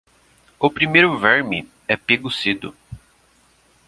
[0.57, 2.75] O primeiro verme é pego cedo.